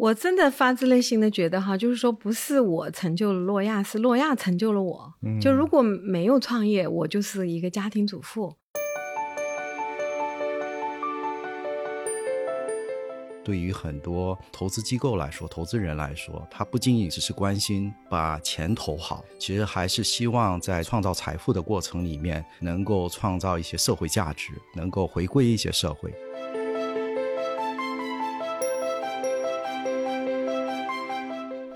[0.00, 5.12] 我真的发自内心的觉得哈，就是说不是我成就了诺亚，是诺亚成就了我。
[5.38, 8.56] 就如果没有创业，我就是一个家庭主妇。
[13.44, 26.10] 对于很多投资机构来说，投资人来说，他不仅仅只是关心把钱投好，其实还是希望在创造财富的过程里面，能够创造一些社会价值，能够回归一些社会。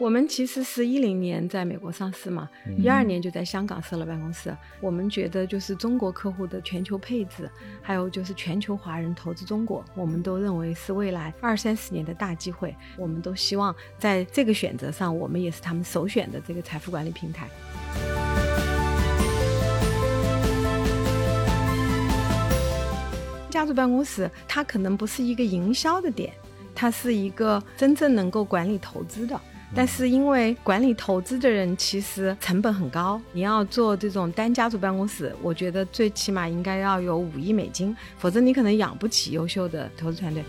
[0.05, 4.55] 我们其实是一零年在美国上市嘛，一二年就在香港设了办公室。
[4.79, 12.77] 我们觉得就是中国客户的全球配置，还有就是全球华人投资中国，我们都认为是未来二三十年的大机会。
[12.99, 17.49] 我们都希望在这个选择上，我们也是他们首选的这个财富管理平台。
[23.49, 26.31] 家族办公室它可能不是一个营销的点，
[26.75, 29.41] 它是一个真正能够管理投资的。
[29.77, 40.45] 但是因为管理投资的人其实成本很高，你要做这种单家族办公室，我觉得最起码应该要有五亿美金，否则你可能养不起优秀的投资团队。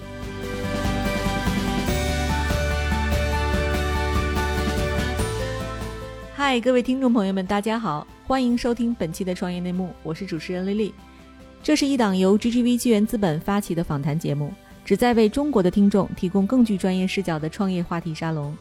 [6.36, 10.94] 嗨，各位听众朋友们，大家好，欢迎收听本期的创业内幕，我是主持人丽丽。
[11.64, 14.54] 这是一档由 GGV 纪元资本发起的访谈节目，
[14.86, 18.56] 旨在为中国的听众提供更具专业视角的创业话题沙龙。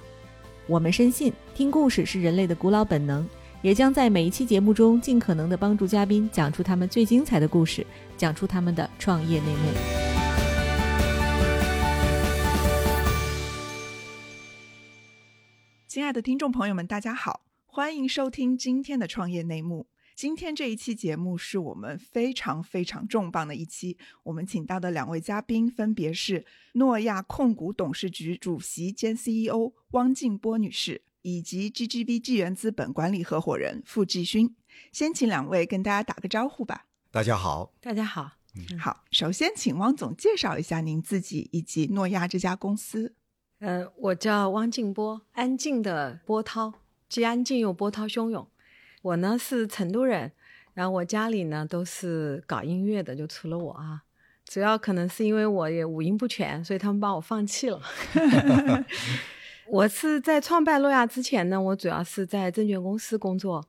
[0.66, 3.28] 我们深信，听故事是人类的古老本能，
[3.60, 9.70] 也将在每一期节目中尽可能的帮助嘉宾讲出他们最精彩的故事，讲出他们的创业内幕。
[15.86, 19.86] 亲爱的听众朋友们，大家好，欢迎收听今天的创业内幕。
[20.14, 34.54] 今天这一期节目是我们非常非常重磅的一期，我们请到的两位嘉宾分别是诺亚控股董事局主席兼 CEO 汪静波女士，以及 GGV 纪元资本管理合伙人傅继勋。
[34.92, 36.86] 先请两位跟大家打个招呼吧。
[37.10, 38.30] 大家好，大家好，
[38.78, 39.02] 好。
[39.10, 43.16] 首先，请汪总介绍一下您自己以及诺亚这家公司。
[43.58, 46.74] 呃，我叫汪静波，安静的波涛，
[47.08, 48.46] 既安静又波涛汹涌。
[49.04, 50.32] 我呢是成都人，
[50.72, 54.00] 然后我家里呢都是搞音乐的，就除了我啊。
[54.46, 57.78] 主要可能是因为我也五音不全，所以他们把我放弃了。
[59.68, 63.62] 我是在创办诺亚之前呢，我主要是在证券公司工作，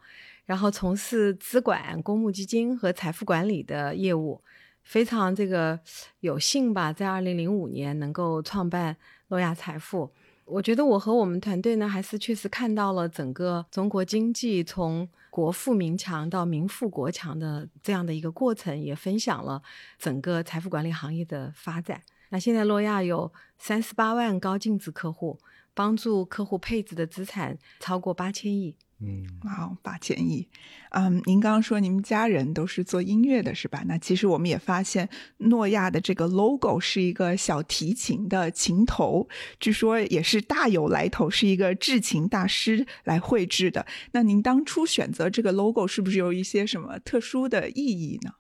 [0.46, 4.42] 然后从事资管、公募基金和财富管理的业务。
[4.84, 5.78] 非常这个
[6.22, 8.96] 有幸吧，在二零零五年能够创办
[9.28, 10.14] 诺亚财富。
[10.46, 19.62] 我觉得我和我们团队呢，还是确实看到了整个中国经济从国富民强到民富国强的这样的一个过程，也分享了
[19.98, 22.02] 整个财富管理行业的发展。
[22.30, 25.40] 那现在诺亚有三十八万高净值客户，
[25.74, 28.76] 帮助客户配置的资产超过八千亿。
[29.02, 30.48] 嗯，好，八千亿，
[30.92, 33.84] 嗯，您刚刚说您们家人都是做音乐的，是吧？
[33.86, 39.28] 那其实我们也发现，诺亚的这个 logo 是一个小提琴的琴头，
[39.60, 43.86] 据说也是大有来头，是一个制琴大师来绘制的。
[44.14, 48.32] 那您当初选择这个 logo 是不是有一些什么特殊的意义呢？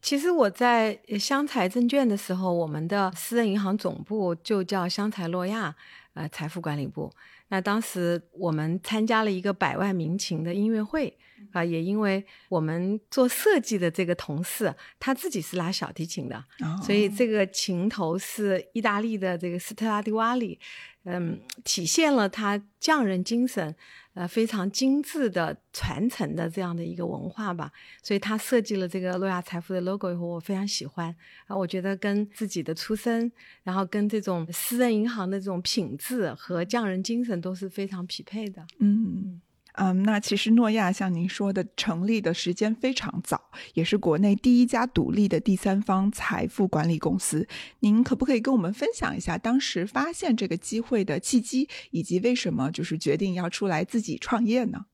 [0.00, 5.76] 其实我在湘财证券的时候，我们的私人银行总部就叫湘财诺亚，
[6.14, 7.12] 呃，财富管理部。
[7.48, 11.16] 那当时我们参加了一个百万民情的音乐会
[11.52, 16.44] 啊，也因为我们做设计的这个同事他自己是拉小提琴的，
[16.82, 20.58] 所以这个琴头是意大利的这个斯特拉迪瓦里，
[21.04, 23.74] 嗯，体现了他匠人精神。
[24.14, 27.72] 呃，非常精致的传承的这样的一个文化吧，
[28.02, 31.14] 所以他设计了这个诺亚财富的 logo 以后，我非常喜欢。
[31.46, 33.30] 啊，我觉得跟自己的出身，
[33.62, 39.40] 然后跟这种私人银行的这种品质和匠人精神都是非常匹配的，嗯。
[39.82, 47.48] 嗯，那其实诺亚像您说的，成立的时间非常早，也是国内第一家独立的第三方财富管理公司。
[47.78, 54.84] 您可不可以跟我们分享一下当时发现这个机会的契机，以及为什么就是决定要出来自己创业呢？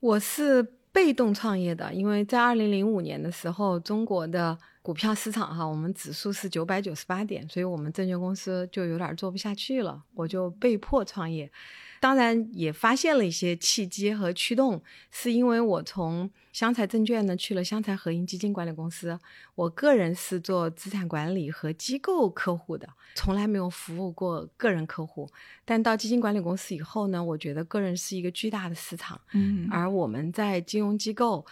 [0.00, 11.48] 我是被动创业的，因为在二零零五年的时候，中国的股票市场哈，我们指数是九百九十八点，所以我们证券公司就有点做不下去了，我就被迫创业。
[12.00, 19.18] 当然也发现了一些契机和驱动，是因为我从湘财证券呢去了湘财合盈基金管理公司。
[19.54, 25.28] 我个人是做资产管理和机构客户的，从来没有服务过个人客户。
[25.64, 29.20] 但到基金管理公司以后呢，我觉得个人是一个巨大的市场。
[29.32, 31.44] 嗯，而我们在金融机构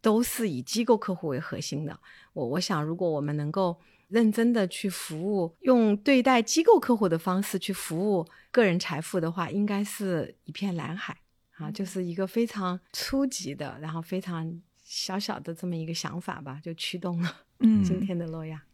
[0.00, 1.98] 都是以机构客户为核心的。
[2.32, 3.78] 我我想，如果我们能够
[4.10, 11.16] 认真的去服务，用对待机构客户的方式去服务个人财富的话，应该是一片蓝海。
[11.56, 14.50] 啊，就是一个非常初级的，然后非常
[14.82, 17.84] 小小的这么一个想法吧，就驱动了 嗯。
[17.84, 18.62] 今天的诺亚。
[18.64, 18.69] 嗯，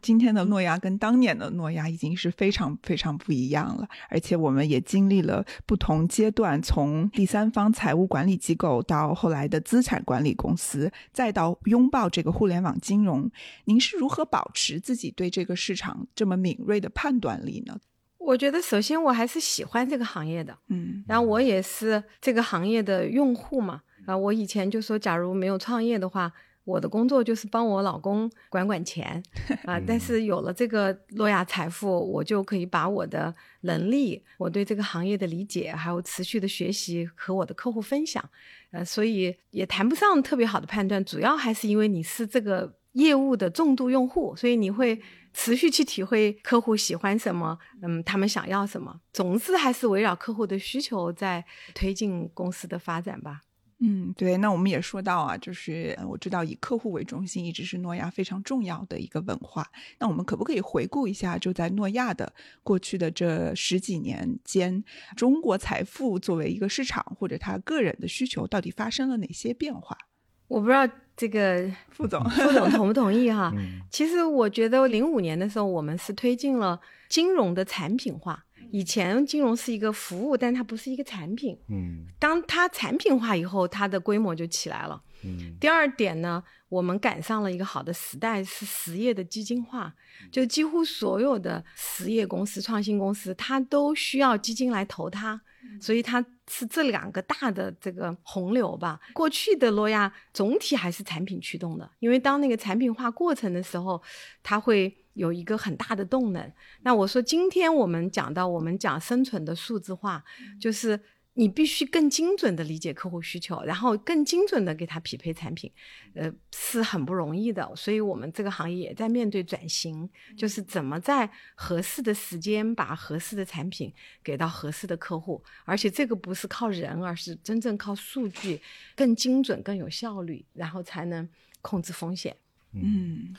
[0.00, 13.30] 今天的诺亚跟当年的诺亚已经是非常非常不一样了，而且我们也经历了不同阶段，从第三方财务管理机构到后来的资产管理公司，再到拥抱这个互联网金融。
[13.66, 17.78] 您是如何保持自己对这个市场这么敏锐的判断力呢？
[18.18, 23.82] 我觉得首先我还是喜欢这个行业的，嗯然后我也是这个行业的用户嘛。
[24.04, 26.32] 啊，我以前就说，假如没有创业的话，
[26.64, 29.22] 我的工作就是帮我老公管管钱
[29.64, 29.80] 啊。
[29.86, 38.22] 但是有了这个诺亚财富，我就可以把我的能力、我对这个行业的理解，还有持续的学习和我的客户分享。
[38.70, 44.98] 呃，所以也谈不上特别好的判断，主要还是因为你是这个业务的重度用户，所以你会
[45.34, 51.44] 持续去体会客户喜欢什么，嗯，他们想要什么，总之还是围绕客户的需求在
[51.74, 53.42] 推进公司的发展吧。
[53.84, 54.36] 嗯，对。
[54.36, 59.66] 那我们也说到啊，就是呃我知道以客户为中心一直是诺亚非常重要的一个文化。
[59.98, 62.32] 那我们可不可以回顾一下，就在诺亚的
[62.62, 64.84] 过去的这十几年间，
[65.16, 69.98] 中国财富作为一个市场或者他个人的需求，到底发生了哪些变化？
[70.46, 70.86] 我不知道
[71.16, 73.52] 这个 副总，副总同不同意哈？
[73.56, 78.44] 嗯其实我觉得零五年的时候，我们是推进了金融的产品化。
[78.72, 81.56] 以前金融是一个服务，但它不是一个产品。
[81.68, 85.00] 嗯当它产品化以后，它的规模就起来了。
[85.24, 89.94] 嗯第二点呢，我们赶上了一个好的时代，是实业的基金化，
[90.32, 95.40] 就几乎所有的实业公司、创新公司，它都需要基金来投它，
[95.80, 98.98] 所以它是这两个大的这个洪流吧。
[99.12, 104.02] 过去的诺亚总体还是产品驱动的，因为当那个产品化过程的时候，
[104.42, 106.52] 它会有一个很大的动能。
[106.82, 110.24] 那我说，今天我们讲到我们讲生存的数字化，
[110.60, 111.00] 就是
[111.34, 115.72] 你必须更精准的理解客户需求，然后更精准的给他匹配产品，
[116.14, 117.74] 呃，是很不容易的。
[117.74, 123.90] 所以我们这个行业也在面对转型，就是怎么在合适的时间把合适的产品
[124.22, 128.60] 给到合适的客户，而且这个不是靠人，而是真正靠数据，
[128.94, 131.26] 更精准、更有效率，然后才能
[131.62, 132.36] 控制风险。
[132.74, 133.34] 嗯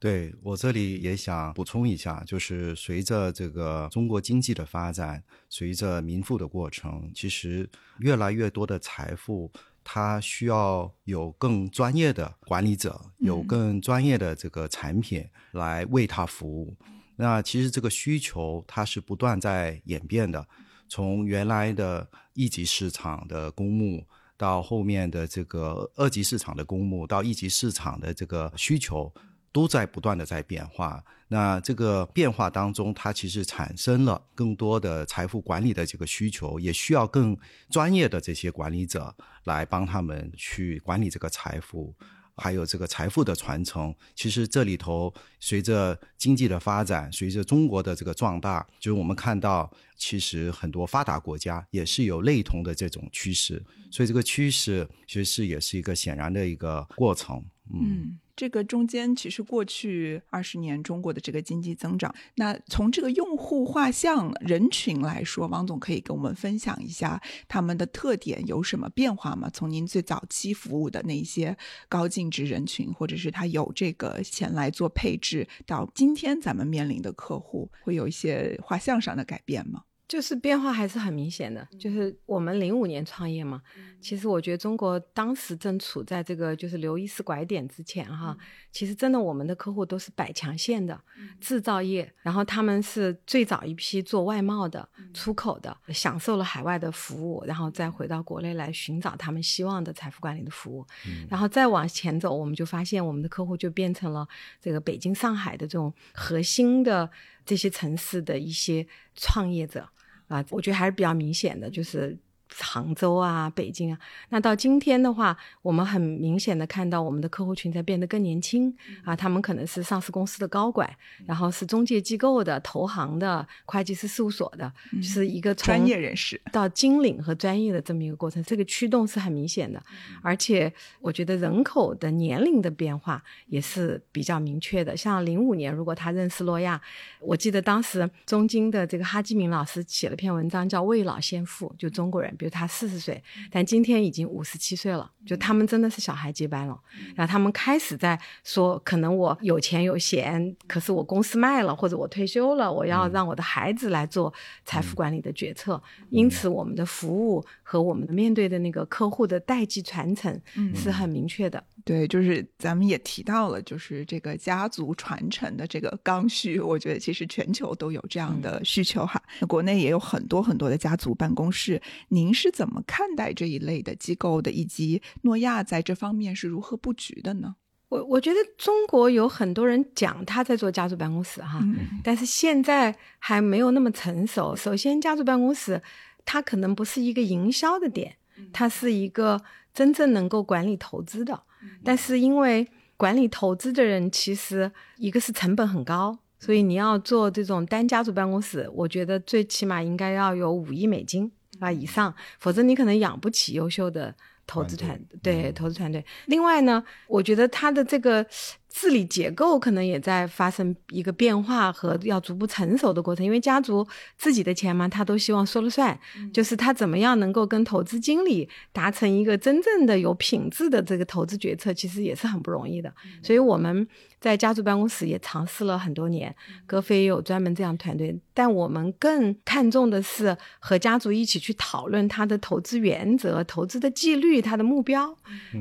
[0.00, 7.68] 对我这里也想补充一下，就是随着这个中国经济的发展，随着民富的过程，其实
[7.98, 9.52] 越来越多的财富，
[9.84, 16.74] 它需要有更专业的管理者，有嗯更专业的这个产品来为它服务。
[17.16, 20.48] 那其实这个需求它是不断在演变的，
[20.88, 24.02] 从原来的一级市场的公募。
[24.38, 29.12] 到后面的这个二级市场的公募，到一级市场的这个需求，
[29.52, 31.02] 都在不断的在变化。
[31.28, 37.36] 那这个变化当中，它其实产生了更多的财富管理的这个需求，也需要更
[37.68, 39.14] 专业的这些管理者
[39.44, 41.94] 来帮他们去管理这个财富。
[42.36, 57.44] 还有这个财富的传承，其实这里头随着经济的发展，随着中国的这个壮大，就是我们看到，其实很多发达国家也是有类同的这种趋势，所以这个趋势其实是也是一个显然的一个过程。
[57.72, 69.48] 嗯，这个中间其实过去二十年中国的这个经济增长，那从这个用户画像人群来说，王总可以跟我们分享一下他们的特点有什么变化吗？
[69.52, 71.56] 从您最早期服务的那些
[71.88, 79.84] 高净值人群，或者是他有这个钱来做配置，到今天咱们面临的客户，会有一些画像上的改变吗？
[80.10, 83.62] 就是变化还是很明显的，就是我们零五年创业嘛，
[84.00, 88.36] 其实我觉得中国当时正处在这个就是刘易斯拐点之前哈，
[88.72, 91.00] 其实真的我们的客户都是百强线的
[91.40, 100.84] 制造业，然后他们是最早一批做外贸的、出口的，享受了海外的服务，然后再回到国内来寻找他们希望的财富管理的服务，
[101.28, 104.26] 然后再往前走，我们就发现我们的客户就变成了
[104.60, 107.08] 这个北京、上海的这种核心的
[107.50, 109.88] 这些城市的一些创业者。
[110.28, 112.16] 啊，我觉得还是比较明显的，就是
[112.58, 113.98] 杭州啊、北京啊。
[114.28, 120.88] 那到今天的话，我们很明显的看到我们的客户群在变得更年轻啊，他们可能是上市公司的高管，
[121.26, 129.82] 然后是中介机构的、投行的、会计师事务所的，就是一个从专业人士到金领和专业的这么一个过程，这个驱动是很明显的。
[130.22, 134.96] 而且我觉得人口的年龄的变化也是比较明确的。
[134.96, 136.80] 像零五年，如果他认识诺亚，
[137.20, 146.80] 我记得当时中金的这个哈基明老师写了篇文章叫《未老先富》，就中国人比如他四十岁，但今天已经五十七岁了，就他们真的是小孩接班了。
[147.14, 154.32] 然后他们开始在说，可能我有钱有闲，可是我公司卖了或者我退休了，我要让我的孩子来做
[154.64, 155.82] 财富管理的决策。
[156.08, 160.40] 因此，我们的服务和我们面对的那个客户的代际传承
[160.74, 161.62] 是很明确的。
[161.84, 169.20] 对，就是咱们也提到了，就是这个家族传承的这个刚需，我觉得其实全球都有这样的需求哈。
[169.40, 174.50] 那国内也有很多很多的家族办公室，您是怎么看待这一类的机构的？
[174.50, 177.56] 以及诺亚在这方面是如何布局的呢？
[177.88, 181.60] 我我觉得中国有很多人讲他在做家族办公室哈，
[182.04, 184.54] 但是现在还没有那么成熟。
[184.54, 185.82] 首先，家族办公室
[186.24, 188.14] 它可能不是一个营销的点，
[188.52, 189.42] 它是一个
[189.74, 191.42] 真正能够管理投资的。
[191.82, 192.64] 但是因为
[192.96, 204.12] 管理投资的人，其实一个是成本很高，所以你要做这种单家族办公室，我觉得最起码应该要有五亿美金啊以上，否则你可能养不起优秀的
[204.46, 206.04] 投资团对投资团队。
[206.26, 208.26] 另外呢，我觉得他的这个。
[208.72, 213.86] 治理结构可能也在发生一个变化和要逐步成熟的过程，因为家族
[214.16, 215.98] 自己的钱嘛，他都希望说了算，
[216.32, 222.92] 就是他怎么样能够跟投资经理达成一个真正的有品质的这个投资决策，其实也是很不容易的。
[223.22, 223.86] 所以我们
[224.20, 226.34] 在家族办公室也尝试了很多年，
[226.66, 235.16] 格飞也有专门这样团队，但我们更看重的是和家族一起去讨论他的投资原则、投资的纪律、他的目标。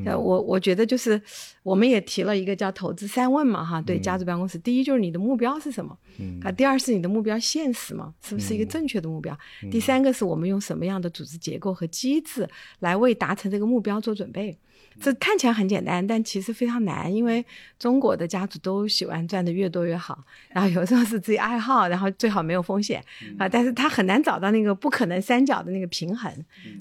[0.06, 1.22] 呃，我我觉得就是
[1.70, 2.90] 我们也提了一个叫投。
[3.00, 5.96] 资三问嘛，哈，对家族办公室，第一就是你的目标是什么，
[6.44, 8.14] 啊，第二是你的目标现实吗？
[8.22, 9.38] 是不是一个正确的目标？
[9.72, 12.46] 第三个是我们用什么样的组织结构和机制
[12.80, 14.58] 来为达成这个目标做准备？
[15.00, 17.46] 这看起来很简单，但其实非常难，因为
[17.78, 23.02] 中国的家族都喜欢赚的越多越好，然后有时候是自己爱好，然后最好没有风险
[23.38, 26.34] 啊，但是他很难找到那个不可能三角的那个平衡，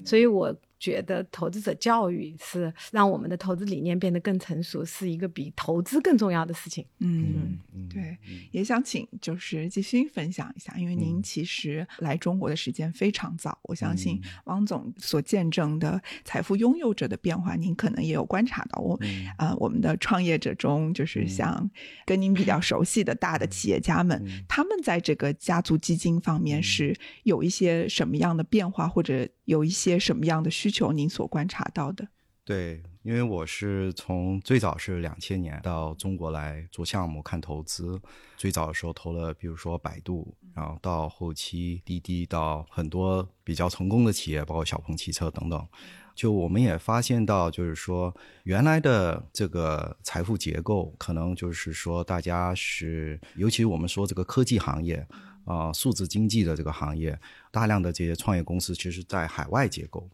[0.03, 0.53] 所以我。
[0.79, 6.85] 觉得投资者教育是让我们的投资理念变得更成熟，是一个比投资更重要的事情。
[6.99, 7.59] 嗯，
[7.89, 8.17] 对，
[8.51, 18.79] 也想请就是季勋分享一下，因为您其实来中国的时间非常早，我相信汪总所见证的财富拥有者的变化，您可能也有观察到。
[18.79, 18.97] 我
[19.37, 21.69] 啊，我们的创业者中，就是像
[22.05, 30.69] 跟您比较熟悉的大的企业家们，他们在这个家族基金方面是有一些什么样的变化，或者有一些什么样的需。
[30.69, 32.07] 求您所观察到的，
[32.45, 37.99] 对，因为我是从最早是两千年到中国来做项目看投资，
[38.37, 45.67] 最早的时候投了，比如说百度，然后到后期滴滴，到很多比较成功的企业，包括小鹏汽车等等。
[46.15, 55.07] 就我们也发现到，就是说原来的这个财富结构，可能就是说大家是，尤其是我们说这个科技行业
[55.49, 57.19] 啊，数字经济的这个行业，
[57.51, 60.07] 大量的这些创业公司，其实在海外结构。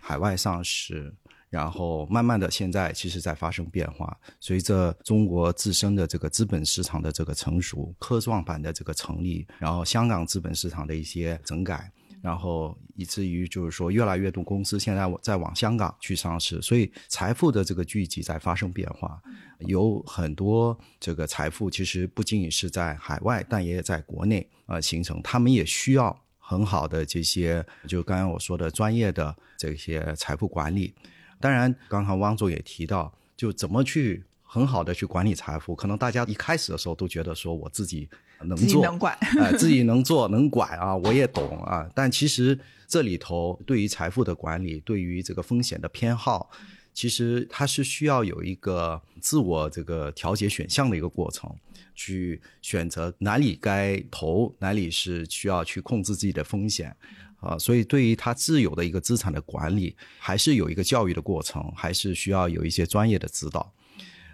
[0.00, 1.14] 海外上市，
[1.48, 4.18] 然后慢慢的，现在其实在发生变化。
[4.40, 19.20] 随着中国自身的这个资本市场的这个成熟，科创板的这个成立，然后香港资本市场的一些整改，然后以至于就是说，越来越多公司现在在往香港去上市，所以财富的这个聚集在发生变化。
[19.60, 26.18] 有很多这个财富其实不仅仅是在海外，但也在国内呃形成，他们也需要。
[26.42, 30.92] 很好的这些，就刚刚我说的专业的这些财富管理。
[31.38, 35.76] 当然，刚刚汪总也提到，就怎么去很好的去管理财富。
[35.76, 38.08] 可能大家一开始的时候都觉得说我自己
[38.44, 41.88] 能做，能管，哎，自己能做能管啊，我也懂啊。
[41.94, 46.50] 但其实这里头对于财富的管理，对于这个风险的偏好。
[46.92, 51.48] 其实它是需要有一个自我这个调节选项的一个过程，
[51.94, 56.94] 去选择哪里该投，哪里是需要去控制自己的风险，
[57.38, 63.72] 啊，所以对于他自有的一个资产的管理，还是有一个教育的过程，还是需要有一些专业的指导。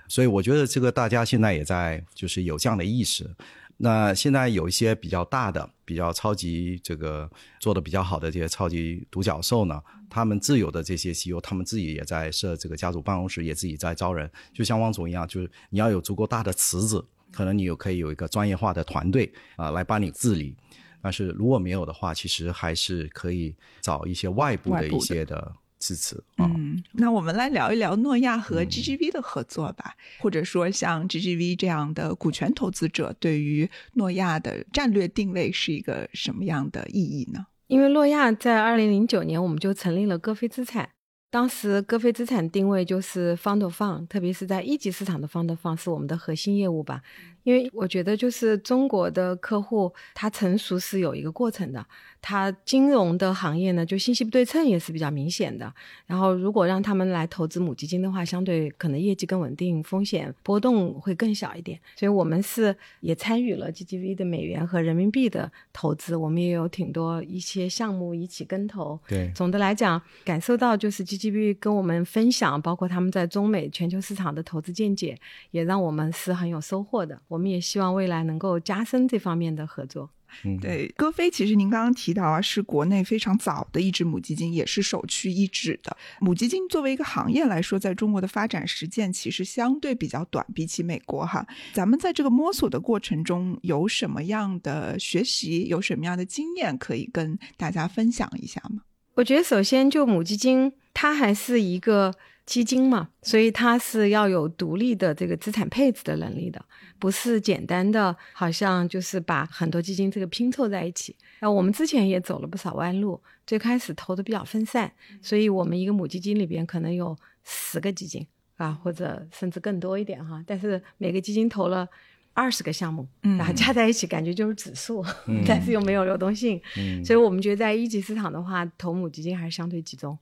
[0.08, 3.30] 所以我觉得这个大家现在也在就是有这样的意识。
[3.78, 7.30] 那现在有一些比较大的、比较超级这个
[7.60, 14.30] 做的比较好的这些超级独角兽呢，他们自有的这些 CEO，他们自己也在设这个家族办公室，也自己在招人。
[14.54, 20.56] 就像汪总一样，就是你要有足够大的池子，可能你有可以有一个专业化的团队啊来帮你治理。
[21.02, 25.54] 但是如果没有的话，其实还是可以找一些外部的一些的。
[25.86, 26.20] 支持。
[26.38, 37.46] 嗯，那我们来聊一聊诺亚和 GGV 的合作吧，或者说像 GGV 这样的股权投资者对于诺亚的战略定位是一个什么样的意义呢？
[37.68, 40.88] 因为诺亚在二零零九年我们就成立了歌飞资产，
[41.30, 47.02] 当时歌飞资产定位就是 fund of fund，特别是在一级市场的 fund of fund 是我们的核心业务吧。
[47.46, 51.86] 因为我觉得就是中国的客户，他成熟是有一个过程的。
[52.20, 55.72] 他金融的行业呢，就信息不对称也是比较明显的。
[56.06, 61.78] 然后，如果让他们来投资母基金的话，相对可能业绩更稳定，风险波动会更小一点。
[61.94, 68.98] 所以我们是也参与了 GGV 的美元和人民币的投资，我们也有挺多一些项目一起跟投。
[69.06, 75.16] 对，总的来讲，感受到就是 GGV 跟我们分享，包括他们在中美全球市场的投资见解，
[75.52, 77.16] 也让我们是很有收获的。
[77.28, 80.10] 我们也希望未来能够加深这方面的合作。
[80.44, 85.96] 嗯对，歌飞其实您刚刚提到啊，是国内非常早的一只母基金，也是首屈一指的。
[86.20, 91.46] 母基金作为一个行业来说，在中国的发展实践其实相对比较短，比起美国哈。
[91.72, 98.82] 咱们在这个摸索的过程中，有什么样的学习，有什么样的经验可以跟大家分享一下吗？
[99.14, 102.12] 我觉得首先就母基金，它还是一个。
[102.46, 106.64] 基金嘛，所以它是要有独立的这个资产配置的能力的，
[106.96, 111.14] 不是简单的，好像就是把很多基金这个拼凑在一起。
[111.40, 118.24] 那我们之前也走了不少弯路，最开始投的比较分散，所以我们一个母基金里边可能有十个基金
[118.56, 120.40] 啊，或者甚至更多一点哈。
[120.46, 121.88] 但是每个基金投了
[122.32, 125.04] 二十个项目，然后加在一起感觉就是指数，
[125.44, 126.62] 但是又没有流动性，
[127.04, 130.16] 所以我们觉得在一级市场的话，投母基金还是相对集中。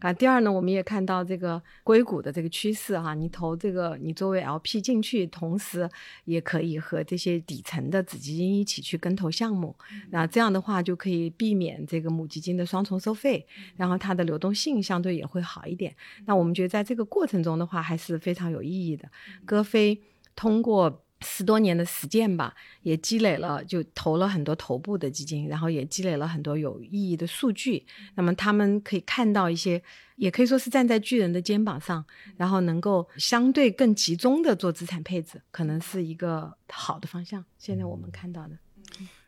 [0.00, 5.88] 啊，第二呢，我们也看到这个硅谷的这个趋势哈，你投这个，你作为 LP 进去，同时
[6.24, 9.76] 也可以和这些底层的子基金一起去跟投项目，
[10.10, 15.94] 那这样的话就可以避免这个母基金的双重收费，然后它的流动性相对也会好一点。
[16.24, 19.08] 那我们觉得在这个过程中的话，还是非常有意义的。
[19.44, 20.00] 歌飞
[20.34, 21.04] 通过。
[21.22, 27.84] 十多年的实践吧，也积累了，就投了很多头部的基金，然后也积累了很多有意义的数据。
[28.14, 29.82] 那么他们可以看到一些，
[30.16, 32.04] 也可以说是站在巨人的肩膀上，
[32.36, 37.44] 然后能够相对更集中的做资产配置，可能是一个好的方向。
[37.58, 38.58] 现在我们看到的。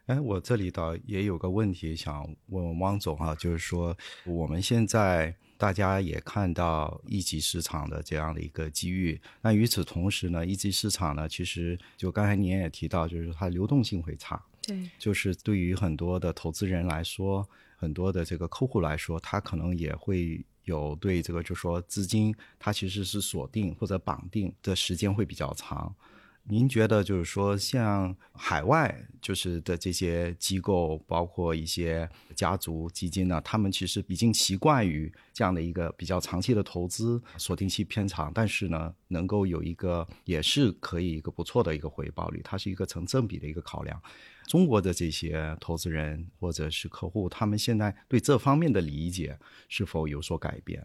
[0.06, 5.35] 哎，我这里倒也有个问题想问问汪总哈，就是说我们现在。
[5.59, 25.94] 大家也看到一级市场的这样的一个机遇，那与此同时呢，一级市场呢，其实就刚才您也提到，就是它流动性会差，对，就是对于很多的投资人来说，很多的这个客户来说，他可能也会有对这个，就说资金它其实是锁定或者绑定的时间会比较长。
[26.44, 44.02] 您觉得就是说，像海外就是的这些机构，包括一些家族基金呢，他们其实已经习惯于这样的一个比较长期的投资，锁定期偏长，但是呢，能够有一个也是可以一个不错的一个回报率，它是一个成正比的一个考量。
[44.48, 50.85] 中国的这些投资人或者是客户，他们现在对这方面的理解是否有所改变？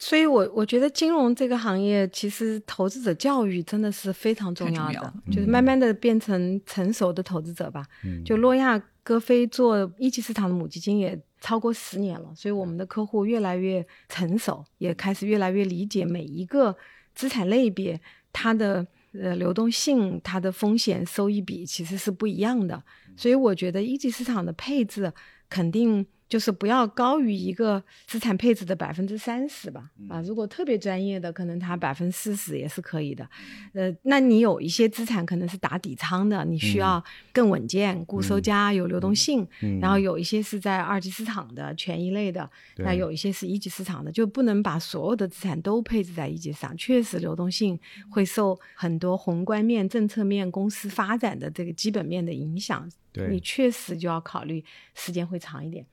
[0.00, 7.84] 所以，我我觉得金融这个行业，其实投资者教育真的是非常重要的，就是慢慢的变成成熟的投资者吧。
[8.24, 16.76] 就诺亚歌飞做一级市场的母基金也超过十年了，所以我们的客户越来越成熟，也开始越来越理解每一个
[17.16, 18.00] 资产类别
[18.32, 22.80] 它的呃流动性、它的风险收益比其实是不一样的。
[23.16, 25.12] 所以，我觉得一级市场的配置
[25.50, 26.06] 肯定。
[26.28, 33.28] 就是不要高于一个资产配置的百分之三十吧，啊，如果特别专业的，可能它百分之四十也是可以的，
[33.72, 39.46] 呃，那你有一些资产可能是打底仓的，你需要更稳健，固收加有流动性，
[39.80, 47.78] 然后有一些是在二级市场的权益类的，那有一些是一级市场的，就不能把所有的资产都配置在一级市场，确实流动性
[48.10, 52.86] 会受很多宏观面、政策面、公司发展的这个基本面的影响。
[53.30, 55.84] 你确实就要考虑时间会长一点，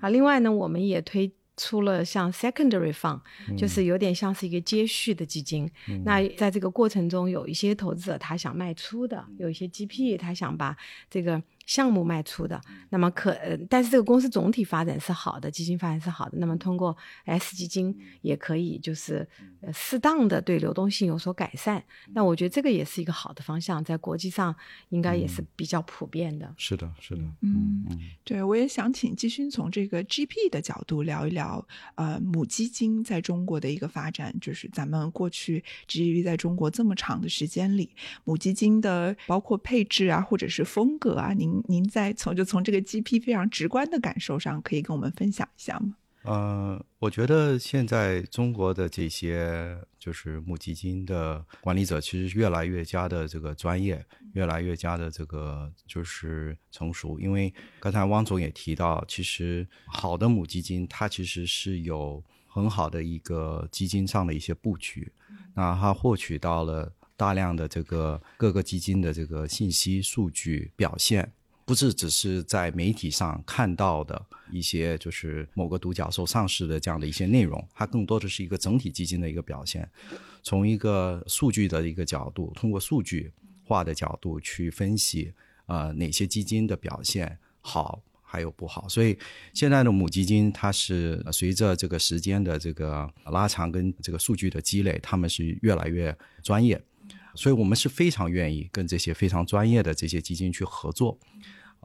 [0.00, 3.20] 啊，另外呢，我们也推出了像 secondary fund，
[3.56, 5.70] 就是有点像是一个接续的基金。
[6.04, 10.76] 那在这个过程中，有一些投资者他想卖出的，有一些 GP 他想把
[11.08, 11.42] 这个。
[11.66, 13.34] 项目卖出的，那么可，
[13.68, 19.26] 但是这个公司总体发展是好的，基金发展是好的，那么通过 S 基金也可以，就是
[19.72, 21.82] 适当的对流动性有所改善。
[22.12, 24.54] 那我觉得这个也是一个好的方向，在国际上
[24.90, 26.52] 应该也是比较普遍的。
[26.58, 27.86] 是的，是的，嗯，
[28.24, 37.90] 对，我也想请季勋从这个 GP 的角度聊一聊，呃，母基金在中国的一个发展，就是咱们过去基于在中国这么长的时间里，
[38.24, 41.53] 母基金的包括配置啊，或者是风格啊，您。
[41.68, 45.96] 您在从就从这个 GP 非常直观的感受上，可以跟我们分享一下吗？
[46.22, 57.20] 呃，我觉得现在中国的这些就是母基金的管理者，其实越来越加的这个专业，越来越加的这个就是成熟。
[57.20, 65.12] 因为刚才汪总也提到，其实好的母基金，它其实是有很好的一个基金上的一些布局，
[65.54, 66.92] 那它获取到了。
[67.16, 71.32] 大量的这个各个基金的这个信息数据表现。
[71.66, 79.88] 不是只是在媒体上看到的一些，就是某个独角兽上市的这样的一些内容，它更多的是一个整体基金的一个表现。
[80.42, 83.32] 从一个数据的一个角度，通过数据
[83.64, 85.32] 化的角度去分析，
[85.66, 88.86] 呃，哪些基金的表现好，还有不好。
[88.86, 89.16] 所以
[89.54, 96.78] 现在的母基金，它是随着这个时间的这个拉长跟这个数据的积累，他们是越来越专业。
[97.34, 101.18] 所以我们是非常愿意跟这些非常专业的这些基金去合作。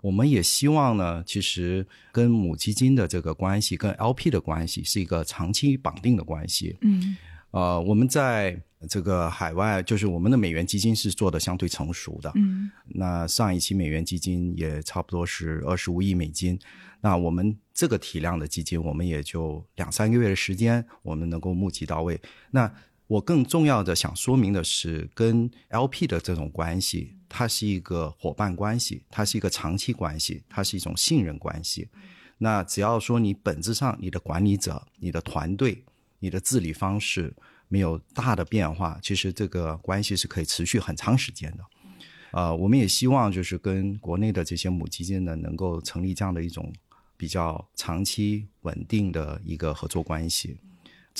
[0.01, 6.77] 我们也希望呢，其实跟母基金的这个关系，跟 LP 的关系是一个长期绑定的关系。
[6.81, 7.17] 嗯，
[7.51, 12.31] 呃，我们在这个海外，就是我们的美元基金是做的相对成熟的。
[12.35, 16.57] 嗯，那上一期美元基金也差不多是二十五亿美金。
[17.01, 22.19] 那我们这个体量的基金，我们也就两三个月的时间，我们能够募集到位。
[22.51, 22.71] 那
[23.07, 31.87] 我更重要的想说明的是，跟 LP 的这种关系，它是一个伙伴关系，它是一个长期关系，它是一种信任关系。
[32.39, 35.83] 那只要说你本质上你的管理者、你的团队、
[36.19, 37.33] 你的治理方式
[37.67, 41.63] 没有大的变化，其实这个关系是可以持续很长时间的。
[42.31, 46.73] 呃，我们也希望就是跟国内的这些母基金呢，能够成立这样的一种
[47.17, 50.57] 比较长期稳定的一个合作关系。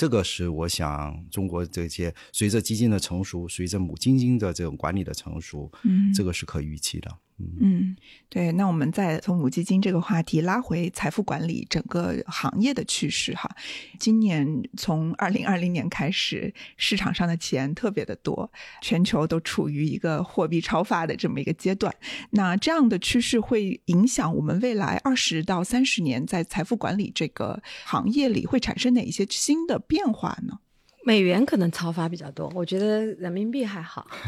[0.00, 7.18] 这个是我想，中国这些随着基金的成熟，随着母基金的这种管理的成熟，嗯，这个是可预期的。
[7.60, 7.96] 嗯，
[8.28, 13.50] 对，那我们再从母基金这个话题拉回财富管理整个行业的趋势哈。
[13.98, 18.50] 今年从二零二零年开始，市场上的钱特别的多，
[18.80, 21.94] 全球都处于一个货币超发的这么一个阶段。
[22.30, 30.58] 那这样的趋势会影响我们未来二十到三十年在财富管理这个行业里会产生哪一些新的变化呢？
[31.04, 34.06] 美元可能超发比较多，我觉得人民币还好，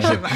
[0.00, 0.28] 是吧？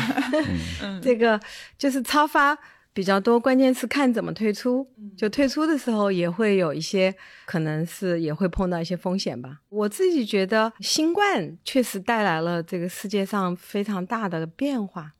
[0.83, 1.39] 嗯， 这个
[1.77, 2.57] 就是超发
[2.93, 4.87] 比较多，关键是看怎么退出。
[5.17, 9.61] 就退出的时候也会有一些，可能是也会碰到一些风险吧。
[9.69, 15.13] 我自己觉得新冠确实带来了这个世界上非常大的变化。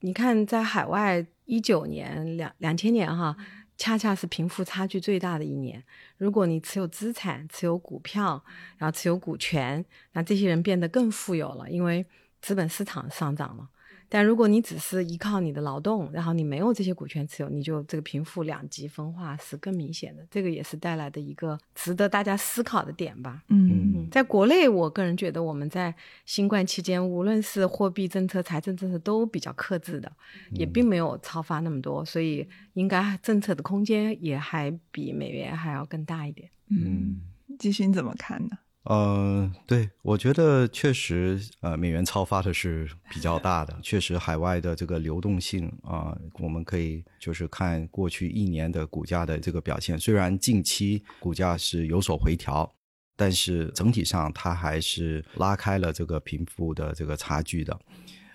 [0.00, 3.36] 你看，在海外一九年两两千年哈。
[3.76, 5.82] 恰恰是贫富差距最大的一年。
[6.16, 8.42] 如果你持有资产、持有股票，
[8.78, 12.04] 然后持有股权，那这些人变得更富有了，因为
[12.40, 13.68] 资本市场上涨了。
[14.08, 20.26] 但如果你只是依靠你的劳动，然后你没有这些股权持有，你就这个贫富两极分化是更明显的。
[20.30, 23.42] 这个也是带来的一个值得大家思考的点吧。
[23.48, 30.10] 嗯，在国内，我个人觉得我们在新冠期间，无论是货币政策、财政政策都比较克制的，
[30.52, 36.48] 也并没有超发那么多，所以应该政策的空间也还比美元还要更大一点。
[36.68, 37.20] 嗯，
[37.58, 38.58] 继续你怎么看呢？
[38.88, 43.76] 呃，对，我觉得确实，呃，美元超发的是比较大的。
[43.82, 49.98] 确实，海外的这个流动性啊，我们可以就是看过去一年的股价的这个表现。
[49.98, 52.72] 虽然近期股价是有所回调，
[53.16, 57.76] 但是整体上它还是拉开了这个贫富的这个差距的。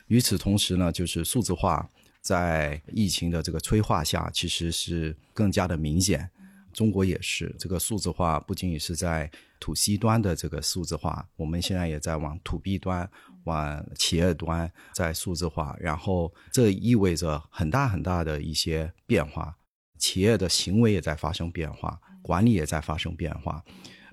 [0.08, 6.30] 与此同时呢，就是数字化在疫情的这个催化下，其实是更加的明显。
[6.74, 13.10] 中国也是，这个数字化不仅仅是在 to C 端的这个数字化，我们现在也在往 to B 端、
[13.45, 19.56] 往企业端在数字化，然后这意味着很大很大的一些变化，
[19.97, 23.63] 企业的行为也在发生变化，管理也在发生变化，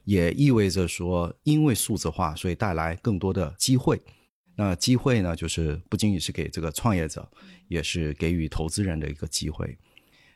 [0.04, 4.00] 也意味着说，因为数字化，所以带来更多的机会。
[4.54, 7.30] 那机会呢，就是不仅仅是给这个创业者，
[7.68, 9.78] 也是给予投资人的一个机会。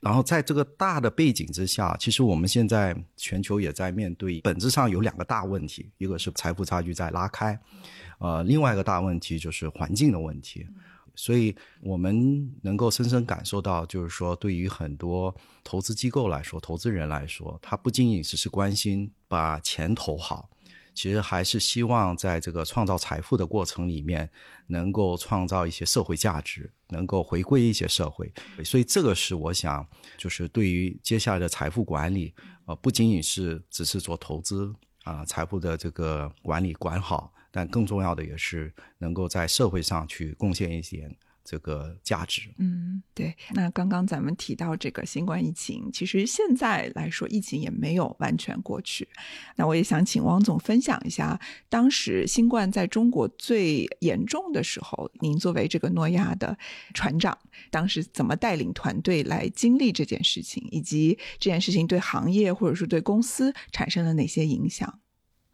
[0.03, 7.57] 然后在这个大的背景之下，其实我们现在全球也在面对，本质上有两个大问题，一个是财富差距在拉开，
[8.19, 10.67] 呃，另外一个大问题就是环境的问题。
[11.15, 20.51] 所以我们能够深深感受到，就是说，对于很多投资机构来说，投资人来说，他不仅仅只是关心把钱投好。
[20.95, 24.29] 其实还是希望在这个创造财富的过程里面，
[24.67, 28.33] 能够创造一些社会价值，能够回归一些社会。
[28.65, 29.85] 所以这个是我想，
[30.17, 32.33] 就是对于接下来的财富管理，
[32.67, 34.73] 呃，不仅仅是只是做投资
[35.05, 41.11] 啊，财富的这个管理管好，但更重要的也是能够在社会上去贡献一些。
[41.45, 43.37] 这个价值，嗯，对。
[43.55, 49.09] 那刚刚咱们提到这个新冠疫情，其实现在来说，疫情也没有完全过去。
[49.57, 56.57] 那我也想请汪总分享一下，当时新冠在中国最严重的时候，您作为这个诺亚的
[56.95, 57.37] 船长，
[57.71, 65.01] 当时怎么带领团队来经历这件事情，以及这件事情对行业或者说对公司产生了哪些影响？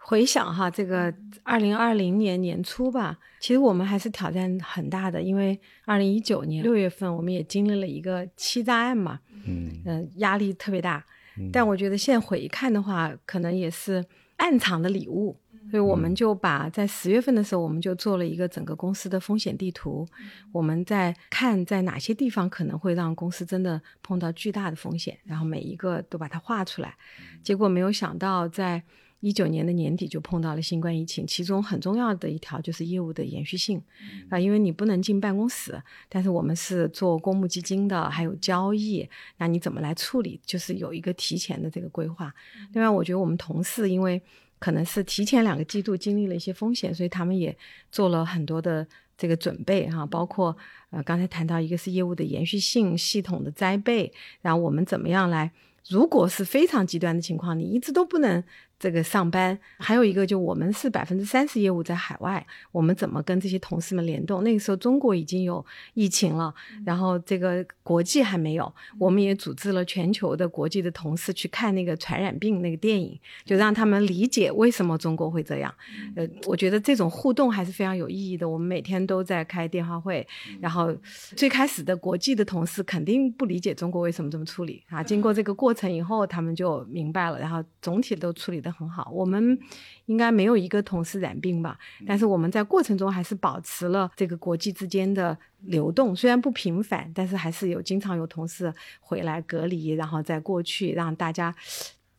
[0.09, 11.05] 回想哈，这个二零二零年年初吧，其实我们还是挑战很大的，因为二零一九年六月份我们也经历了一个欺诈案嘛，嗯嗯、压力特别大。
[11.37, 14.03] 嗯但我觉得现在回看的话，可能也是
[14.39, 15.39] 暗藏的礼物，
[15.71, 20.09] 所以我们就把在十月份的时候，我们就做了一个整个公司的风险地图，
[20.53, 26.95] 我们在看在哪些地方可能会让公司真的碰到巨大的风险，然后每一个都把它画出来。
[27.43, 28.83] 结果没有想到在。
[29.21, 33.83] 一九年的年底就碰到了新冠疫情，其中很重要的一条就是业务的延续性
[34.31, 40.41] 啊、因为你不能进办公室，但是我们是做公募基金的，还有交易，那你怎么来处理？
[40.47, 42.33] 就是有一个提前的这个规划。
[42.73, 44.23] 另外，我觉得我们同事因为
[44.59, 47.57] 可能是提前两个季度经历了一些风险，所以他们也
[47.91, 50.57] 做了很多的这个准备哈，包括
[50.91, 55.51] 呃刚才谈到一个是业务的延续性、系统的栽备，然后我们怎么样来。
[55.89, 58.45] 如果是非常极端的情况，你一直都不能
[58.79, 59.59] 这个上班。
[59.79, 64.45] 还有一个，就我们是百分之三十业务在海外，我们怎么跟这些同事们联动？
[64.45, 65.65] 那个时候中国已经有
[65.95, 75.75] 疫情了，然后这个国际还没有，我们也组织了全球的国际的同事去看那个传染病那个电影，就让他们理解为什么中国会这样。
[76.15, 78.49] 呃，我觉得这种互动还是非常有意义的。
[78.49, 80.27] 我们每天都在开电话会，
[80.61, 80.97] 然后
[81.37, 89.11] 最开始的国际的同事肯定不理解中国为什么这么处理啊，经过这个过程以后，他们就明白了，然后总体都处理得很好。
[89.11, 89.59] 我们
[90.05, 101.55] 应该没有一个同事染病吧，但是我们在过程中还是保持了这个国际之间的流动，虽然不频繁，但是还是有经常有同事回来隔离，然后再过去让大家。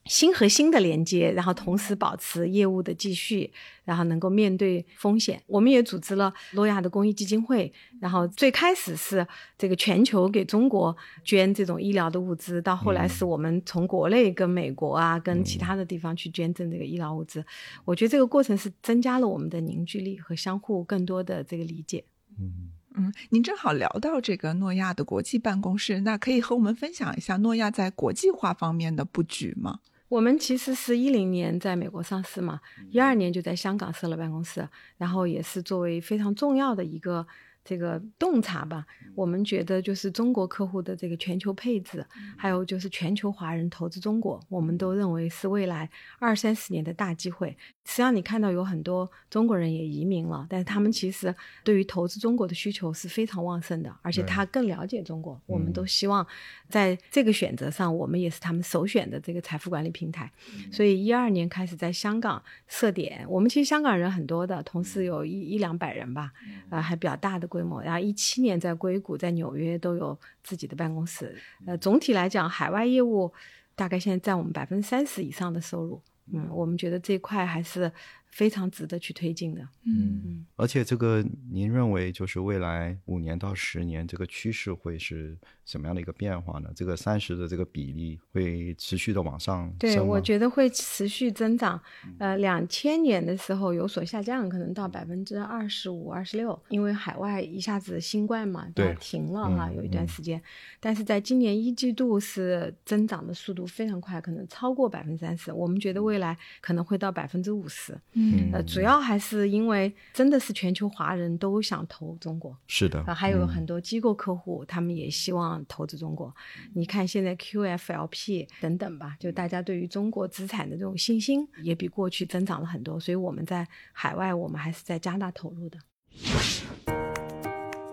[0.09, 3.49] 心和新的连接，然后同时保持业务的继续，
[3.85, 5.41] 然后能够面对风险。
[5.45, 17.45] 我们也组织了诺亚的公益基金会，然后最开始是这个全球给中国捐这种医疗的物资，到后来是我们从国内跟美国啊，跟其他的地方去捐赠这个医疗物资。
[17.85, 22.03] 我觉得这个过程是增加了我们的凝聚力和相互更多的这个理解。
[22.39, 29.79] 嗯嗯，您正好聊到这个诺亚的国际办公室，那可以和我们分享一下诺亚在国际化方面的布局吗？
[30.09, 34.67] 我们其实是一零年在美国上市嘛，一二年就在香港设了办公室，
[34.97, 37.25] 然后也是作为非常重要的一个
[37.63, 38.85] 这个洞察吧。
[39.15, 42.05] 我们觉得就是中国客户的这个全球配置，
[42.37, 47.57] 还有就是全球华人投资中国，我们都认为是未来二三十年的大机会。
[47.83, 55.41] 实际上，你看到有很多中国人也移民了，但是他们其实对于投资中国的需求是非常旺盛的，而且他更了解中国。
[55.47, 56.25] 我们都希望
[56.69, 60.31] 在这个选择上，我们也是他们首选的这个财富管理平台。
[60.71, 66.31] 所以一二年开始在香港设点，我们其实香港人很多的，同事有一一两百人吧，
[66.69, 67.83] 呃，还比较大的规模。
[67.83, 71.35] 然后一七年在硅谷、在纽约都有自己的办公室。
[71.65, 73.29] 呃，总体来讲，海外业务
[73.75, 76.01] 大概现在占我们百分之三十以上的收入。
[76.31, 77.91] 嗯，我们觉得这块还是
[78.29, 79.67] 非常值得去推进的。
[79.85, 86.71] 嗯，而且这个您认为就是未来五年到十年这个趋势会是什么样的一个变化呢？
[86.75, 91.81] 这个三十的这个比例会持续的往上对，我觉得会持续增长。
[92.17, 100.41] 呃，两千年的时候有所下降，可能到百分之二十五、二十六，因为海外一下子新冠嘛，对它停了哈，嗯有一段嗯时间。
[100.79, 105.51] 但是在今年一季度是增长的速度非常快，可能超过百分之三十。
[105.51, 107.97] 我们觉得未来可能会到百分之五十。
[108.19, 112.53] 嗯呃，主要还是因为真的是全球华人都想投中国。
[112.67, 116.35] 是的啊，，还有嗯很多机构客户，他们也希望投资中国。
[116.73, 125.77] 你看现在 QFLP 等等吧，就大家对于中国资产的这种信心也比过去增长了很多，所以我们在海外我们还是在加大投入的。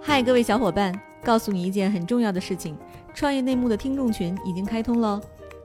[0.01, 2.77] 嗨，各位小伙伴，告诉你一件很重要的事情：
[3.15, 5.21] 创业内幕的听众群已经开通喽。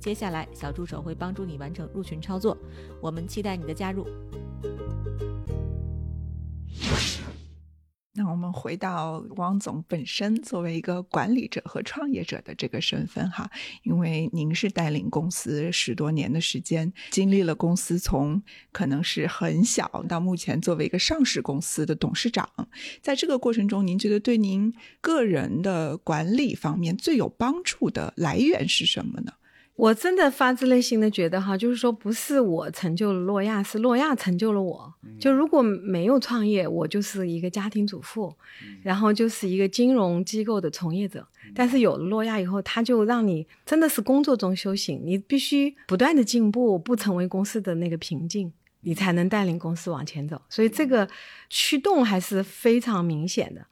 [0.00, 2.56] 接下来，小助手会帮助你完成入群操作。
[3.00, 4.06] 我们期待你的加入。
[8.14, 13.48] 那我们回到汪总本身作为一个管理者和创业者的这个身份哈，
[13.84, 22.48] 因为您是带领公司十多年的时间，经历了公司从可能是很小到目前作为一个上市公司的董事长，
[23.00, 29.32] 在这个过程中，您觉得对您个人的管理方面最有帮助的来源是什么呢？
[29.78, 34.92] 我真的发自内心的觉得哈，就是说不是我成就了诺亚，是诺亚成就了我。
[35.20, 38.34] 就如果没有创业，我就是一个家庭主妇，
[38.82, 41.24] 然后就是一个金融机构的从业者。
[41.54, 50.42] 但是有了诺亚以后，他就让你真的是工作中修行，你必须不断的进步，不成为公司的那个瓶颈，你才能带领公司往前走。
[50.48, 51.08] 所以这个
[51.48, 53.64] 驱动还是非常明显的。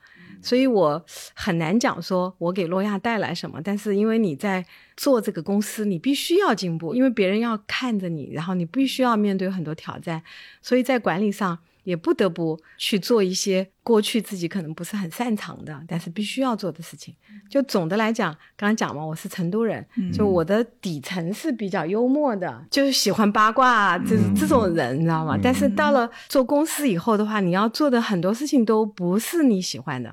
[0.42, 4.64] 所以我很难讲说我给诺亚带来什么，但是因为你在
[4.96, 10.22] 做这个公司，你必须要进步，因为别人要看着你，然后你必须要面对很多挑战，
[10.62, 13.70] 所以在管理上也不得不去做一些。
[13.86, 17.14] 过去自己可能不是很擅长的，但是必须要做的事情。
[17.48, 25.38] 就总的来讲，刚刚讲嘛，我是成都人，就我的底层是比较幽默的，就是喜欢八卦，这这种人，你知道吗？
[25.40, 30.12] 但是到了做公司以后的话，你要做的很多事情都不是你喜欢的，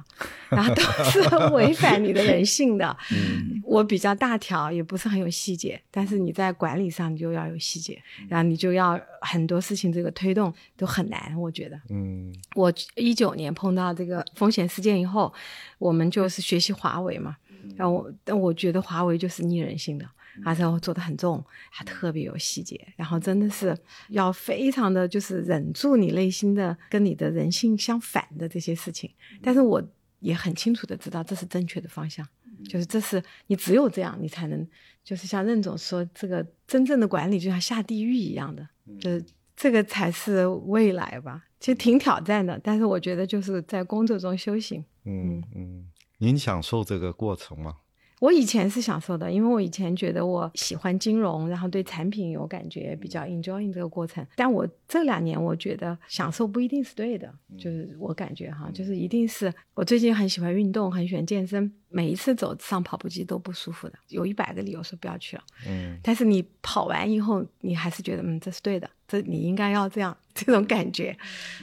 [0.52, 1.20] 然后都是
[1.56, 2.96] 违反你的人性的。
[3.66, 11.82] 我比较大条，也不是很有细节，但是你在管理上你就要有细节，然后你就要很多事情这个推动都很难，我觉得。
[11.90, 13.52] 嗯，我一九年。
[13.64, 15.34] 碰到这个风险事件以后，
[15.78, 17.38] 我们就是学习华为嘛。
[17.78, 20.06] 然后，但我觉得华为就是逆人性的，
[20.44, 22.78] 而且做的很重，还特别有细节。
[22.98, 23.74] 然后真的是
[24.10, 29.10] 要非常的就是忍住你内心的跟你的人性相反的这些事情。
[29.42, 29.82] 但是我
[30.20, 32.28] 也很清楚的知道这是正确的方向，
[32.68, 34.68] 就是这是你只有这样，你才能
[35.02, 38.68] 就是像任总说，这个真正的管理就像下地狱一样的，
[39.00, 39.24] 就是
[39.56, 41.46] 这个才是未来吧。
[41.64, 44.84] 其实挺挑战的，但是我觉得就是在工作中修行。
[45.06, 45.86] 嗯嗯，
[46.18, 47.78] 您享受这个过程吗？
[48.20, 54.26] 我以前是享受的，因为我以前觉得我喜欢金融，然后对产品有感觉，比较 enjoying 这个过程。
[54.36, 65.44] 但我这两年我觉得享受不一定是对的，就是我感觉哈，就是一定是我最近很喜欢运动，很喜欢健身，每一次走上跑步机都不舒服的，有一百个理由说不要去了。
[65.66, 71.16] 嗯，但是你跑完以后，你还是觉得嗯这是对的，这你应该要这样这种感觉，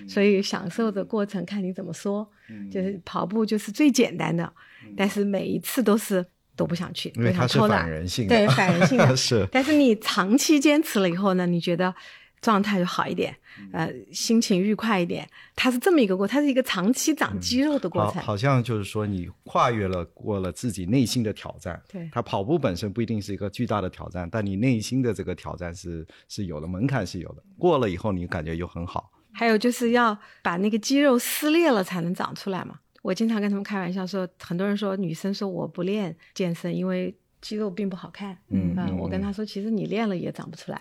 [0.08, 2.28] 所以享受的过程看你怎么说，
[2.70, 4.52] 就是跑步就是最简单的，
[4.96, 6.24] 但是每一次都是。
[6.56, 9.16] 都不想去，因为它是反人性的，对反人性的。
[9.16, 11.94] 是，但是你长期坚持了以后呢，你觉得
[12.40, 13.36] 状态就好一点，
[13.72, 15.28] 呃，心情愉快一点。
[15.54, 18.22] 它是这么一个过，它是一个长期长肌肉的过程。
[18.22, 21.80] 好像就是说，你跨越了过了自己内心的挑战。
[21.86, 27.42] 对，它跑步本身不一定是一个巨大的挑战，但你内心的这个挑战是是有的，门槛是有的。
[27.58, 29.10] 过了以后，你感觉又很好。
[29.32, 32.80] 还有就是要把那个肌肉撕裂了才能长出来嘛。
[33.02, 38.36] 我经常跟他们开玩笑说，很多人说女生说我不练健身，因为肌肉并不好看。
[38.48, 40.80] 嗯，我跟他说，其实你练了也长不出来。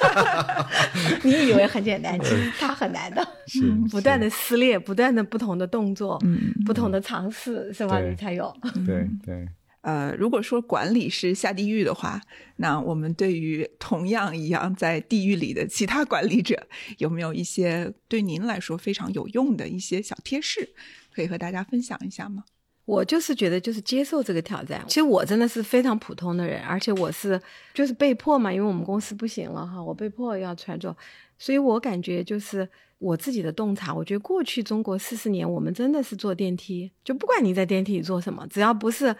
[1.22, 3.26] 你以为很简单，其实它很难的。
[3.46, 8.00] 是，不断的撕裂，不断的不同的动作，嗯不同的尝试，是吧？
[8.00, 8.54] 你才有。
[8.86, 9.46] 对对。
[9.82, 12.20] 呃，如果说管理是下地狱的话，
[12.56, 16.66] 那我们对于同样一样在地狱里的其他管理者，
[16.98, 20.74] 有没有一些对您来说非常有用的一些小贴士？
[21.14, 22.44] 可以和大家分享一下吗？
[22.90, 24.84] 我就是觉得，就是接受这个挑战。
[24.88, 27.40] 其实我真的是非常普通的人，而且我是
[27.72, 30.96] 就是被迫嘛，因为我们公司不行了哈，我被迫要出来做。
[31.38, 39.14] 所以我感觉就是我自己的洞察，我觉得过去中国四十年，我们真的是坐电梯，就不管你在电梯里做什么，只要不是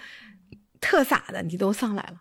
[0.81, 2.21] 特傻的，你都上来了。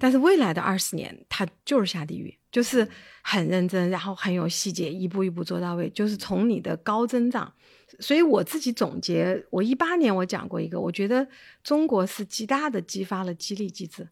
[0.00, 2.88] 但是未来的二十年，它就是下地狱，就是
[3.22, 7.52] 很认真，然后很有细节，一步一步做到位，就是从你的高增长。
[8.00, 11.26] 所以我自己总结，我一八年我讲过一个，我觉得
[11.62, 14.08] 中国是极大的激发了激励机制，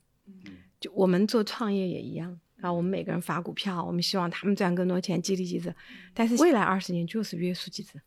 [0.79, 5.75] 就我们做创业也一样啊，我们每个人发股票，我们希望他们赚更多钱，激励机制。
[6.15, 8.01] 但是未来二十年就是约束机制，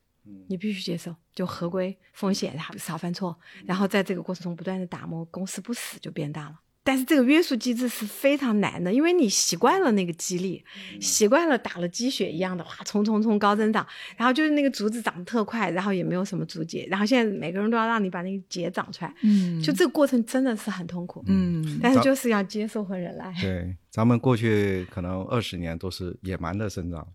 [0.47, 6.61] 你必须接受，就合规风险，少犯错，然后在这个过程中不断的打磨，公司不死就变大了。
[6.87, 10.63] 但是这个约束机制是非常难的，因为你习惯了那个激励，
[11.01, 23.35] 习惯了打了鸡血一样的哇冲冲冲高增长，然后就是那个竹子长得特快，然后也没有什么竹节，然后现在每个人都要让你把那个节长出来，嗯，就这个过程真的是很痛苦，嗯，但是就是要接受和忍耐。
[23.41, 27.05] 对，咱们过去可能二十年都是野蛮的生长，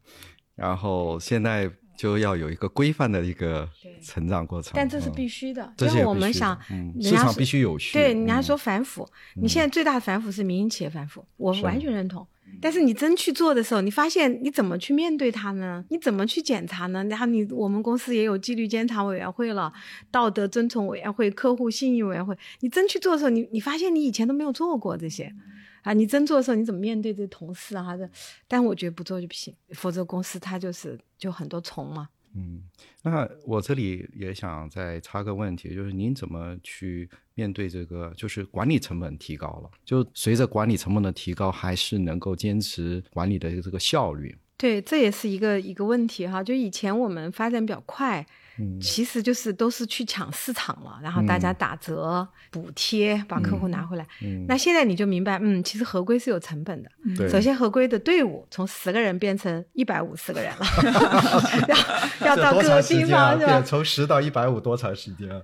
[0.55, 1.71] 然后现在。
[1.97, 3.69] 就要有一个规范的一个
[4.03, 5.73] 成长过程，但这是必须的。
[5.79, 6.59] 因为我们想，
[7.01, 7.93] 市场必须有序。
[7.93, 12.27] 对，人家说反腐，你现在最大的反腐是民营企业反腐，我完全认同。
[12.61, 15.83] 但是你真去做的时候，你发现你怎么去面对它呢？
[15.89, 17.03] 你怎么去检查呢？
[17.05, 19.73] 然后你我们公司也有纪律监察委员会了，
[20.11, 22.37] 道德遵从委员会、客户信誉委员会。
[22.61, 25.33] 你真去做的时候，你你发现你以前都没有做过这些。
[25.83, 27.97] 啊，你真做的时候，你怎么面对这同事啊？
[27.97, 28.09] 这，
[28.49, 32.09] 但我觉得不做就不行，否则公司它就是就很多虫嘛。
[32.35, 32.63] 嗯，
[33.03, 44.35] 那我这里也想再插个问题，就是您怎么去面对这个，就是管理成本提高了，就随着管理成本的提高，还是能够坚持管理的这个效率？
[44.57, 46.43] 对，这也是一个一个问题哈。
[46.43, 48.27] 就以前我们发展比较快，
[48.59, 54.07] 嗯其实就是都是去抢市场了，然后大家打折、补贴，把客户拿回来。
[54.23, 56.91] 嗯，那现在你就明白，嗯，其实合规是有成本的。
[57.17, 60.67] 对，首先，合规的队伍从十个人变成一百五十个人了，
[62.21, 63.63] 要要到各个地方是吧？
[63.63, 65.31] 从十到一百五多长时间？
[65.31, 65.41] 啊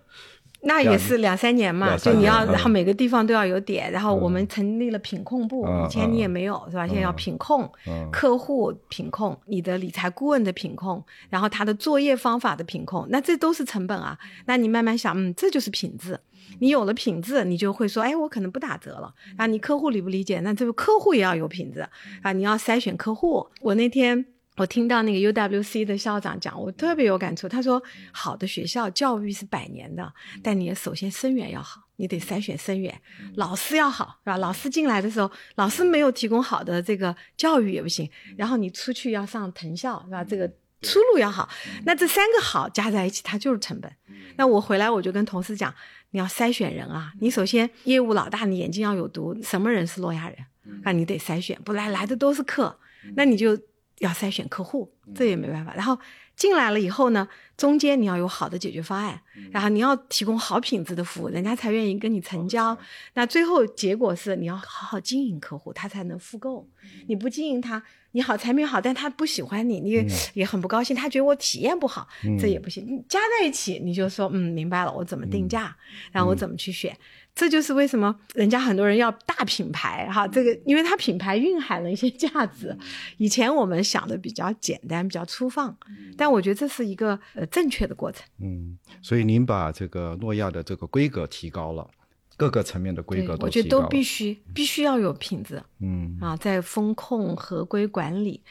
[0.61, 6.87] 那也是两三年嘛，就你要，然后每个地方都要有点，然后我们成立了品控部，嗯以前你也没有是吧？
[6.87, 14.19] 现在要品控，嗯客户品控，你的理财顾问的品控，然后他的作业方法的品控，那这都是成本啊。
[14.47, 16.19] 那你慢慢想，嗯，这就是品质。
[16.59, 19.47] 你有了品质，你就会说，哎，我可能不打折了啊。
[19.47, 20.41] 你客户理不理解？
[20.41, 21.87] 那这个客户也要有品质
[22.23, 22.33] 啊。
[22.33, 23.47] 你要筛选客户。
[23.61, 24.27] 我那天。
[24.59, 27.49] 我听到那个 UWC 的校长讲，我特别有感触。
[27.49, 27.81] 他说，
[28.13, 33.01] 好的学校教育是百年的，但你首先生源要好，你得筛选生源，
[33.37, 34.37] 老师要好，是吧？
[34.39, 38.11] 老师进来的时候，老师没有提供好的这个教育也不行。
[38.37, 40.25] 然后你出去要上藤校，是吧？
[40.25, 40.49] 这个
[40.83, 41.49] 出路要好。
[41.85, 43.91] 那这三个好加在一起，它就是成本。
[44.37, 45.73] 那我回来我就跟同事讲，
[46.11, 50.39] 你要筛选人啊，你首先业务老大，你眼睛要有毒，什么人是诺亚人？
[50.83, 52.77] 那你得筛选，不来来的都是客，
[53.15, 53.57] 那你就。
[54.01, 55.75] 要筛选客户，这也没办法。
[55.75, 55.99] 然后
[56.37, 57.27] 进来了以后呢，
[57.57, 59.21] 中间你要有好的解决方案，
[59.51, 62.77] 然后你要提供好品质的服务，人家才愿意跟你成交。
[63.15, 66.69] 那最后结果是你要好好经营客户，他才能复购。
[67.09, 67.83] 你不经营他，
[68.13, 72.07] 你好产品好，但他不喜欢你，你也很不高兴，他觉得我体验不好，
[72.39, 72.87] 这也不行。
[72.87, 75.77] 你加在一起，你就说嗯，明白了，我怎么定价，
[76.13, 76.97] 然后我怎么去选。
[77.39, 82.77] 这就是为什么人家很多人要大品牌哈，这个因为它品牌蕴含了一些价值。
[83.17, 85.79] 以前我们想的比较简单，比较粗放，
[86.17, 88.27] 但我觉得这是一个呃正确的过程。
[88.41, 91.89] 嗯，所以您把这个诺亚的这个规格提高了，
[92.37, 98.43] 各个层面的规格都我觉得都提高了必须必须要有品质嗯啊，在风控合规管理。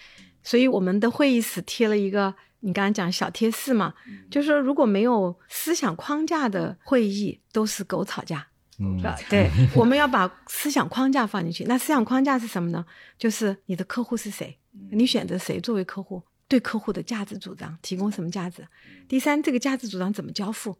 [0.44, 3.94] 所以我们的会议室贴了一个，你刚刚讲小贴士嘛，
[4.32, 8.48] 就是说如果没有思想框架的会议，都是狗吵架。
[8.80, 9.18] 嗯是吧？
[9.30, 11.64] 对， 我们要把思想框架放进去。
[11.66, 12.86] 那思想框架是什么呢？
[13.18, 14.58] 就是你的客户是谁，
[14.92, 18.66] 你选择谁作为客户，对客户的价值主张，提供什么价值。
[19.08, 20.78] 第三，这个价值主张怎么交付？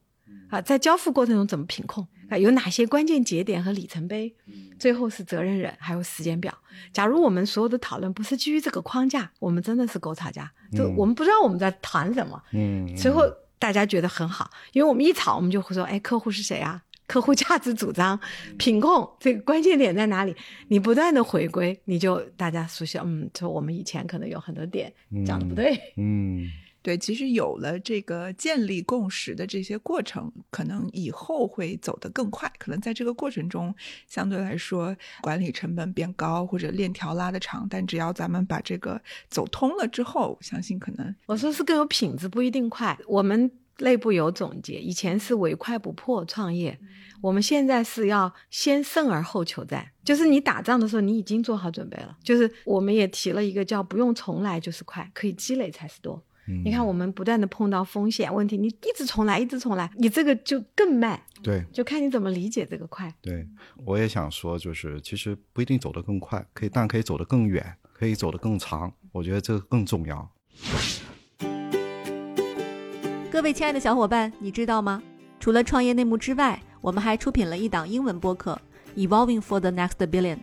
[0.50, 2.06] 啊，在交付过程中怎么品控？
[2.30, 4.36] 啊，有哪些关键节点和里程碑？
[4.78, 6.54] 最后是责任人，还有时间表。
[6.94, 12.42] 假如我们所有的讨论不是基于这个框架，我们真的是狗吵架，就嗯我们不知道我们在谈什么。
[12.52, 13.24] 嗯，最后
[13.58, 16.82] 大家觉得很好，因为我们一吵，我们就会说，哎，客户是谁啊？
[17.08, 18.20] 客户价值主张、
[18.60, 20.36] 品控这个关键点在哪里？
[20.68, 24.94] 你不断的回归，你就大家熟悉，嗯，就我们以前可能有很多点
[25.26, 26.46] 讲的不对，嗯
[26.84, 32.50] 对，其实有了这个建立共识的这些过程，可能以后会走得更快。
[32.58, 33.76] 可能在这个过程中，
[34.08, 37.68] 相对来说管理成本变高，或者链条拉得长。
[37.70, 42.98] 但只要咱们把这个走通了之后，相信可能我说是更有品质，不一定快。
[43.06, 46.80] 我们内部有总结，以前是唯快不破创业，
[47.22, 49.86] 我们现在是要先胜而后求战。
[50.04, 52.18] 就是你打仗的时候，你已经做好准备了。
[52.24, 56.24] 就是我们也提了一个叫不用重来就是快，可以积累才是多。
[56.48, 63.14] 嗯，你看，我们不断的碰到风险问题，你一直重来，一直重来，你这个就更慢，对就看你怎么理解这个快。
[63.22, 63.46] 对，
[63.86, 68.94] 我也想说，就是其实不一定走得更快，可以，但可以走得更远，可以走得更长。
[69.12, 70.32] 我觉得这个更重要。
[73.38, 75.00] 各位亲爱的小伙伴，你知道吗？
[75.40, 78.60] 除了创业内幕之外，我们还出品了一档英文播客
[79.08, 80.36] 《Evolving for the Next Billion》，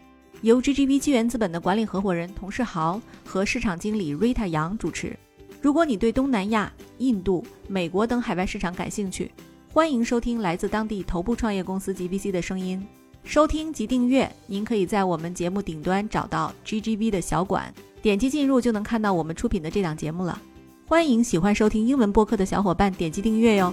[0.43, 5.19] 由 GGV 纪元资本的管理合伙人童世豪和市场经理 Rita 杨主持。
[5.61, 9.33] 如果你对东南亚、印度、美国等海外市场感兴趣，
[9.73, 12.81] 欢迎收听来自当地头部创业公司 GVC 的声音。
[13.25, 20.41] 收听及订阅，您可以在我们节目顶端找到 GGV 的小馆，点击进入就能看到我们出品的这档节目了。
[20.87, 23.73] 欢迎喜欢收听英文播客的小伙伴点击订阅哟。